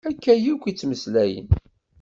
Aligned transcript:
Akka 0.09 0.33
akk 0.51 0.63
i 0.65 0.71
ttmeslayen. 0.73 1.47